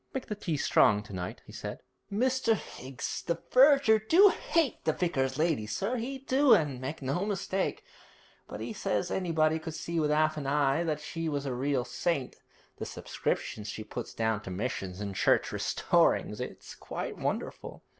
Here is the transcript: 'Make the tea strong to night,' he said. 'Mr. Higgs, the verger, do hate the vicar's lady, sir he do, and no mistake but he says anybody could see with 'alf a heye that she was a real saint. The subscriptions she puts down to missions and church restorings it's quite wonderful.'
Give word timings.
'Make 0.15 0.25
the 0.25 0.33
tea 0.33 0.57
strong 0.57 1.03
to 1.03 1.13
night,' 1.13 1.43
he 1.45 1.51
said. 1.51 1.83
'Mr. 2.11 2.55
Higgs, 2.55 3.21
the 3.23 3.37
verger, 3.51 3.99
do 3.99 4.29
hate 4.29 4.83
the 4.83 4.93
vicar's 4.93 5.37
lady, 5.37 5.67
sir 5.67 5.97
he 5.97 6.17
do, 6.17 6.55
and 6.55 6.81
no 7.03 7.23
mistake 7.23 7.83
but 8.47 8.61
he 8.61 8.73
says 8.73 9.11
anybody 9.11 9.59
could 9.59 9.75
see 9.75 9.99
with 9.99 10.09
'alf 10.09 10.37
a 10.37 10.41
heye 10.41 10.83
that 10.83 10.99
she 11.01 11.29
was 11.29 11.45
a 11.45 11.53
real 11.53 11.85
saint. 11.85 12.37
The 12.77 12.85
subscriptions 12.87 13.67
she 13.67 13.83
puts 13.83 14.15
down 14.15 14.41
to 14.41 14.49
missions 14.49 15.01
and 15.01 15.13
church 15.15 15.51
restorings 15.51 16.41
it's 16.41 16.73
quite 16.73 17.19
wonderful.' 17.19 17.83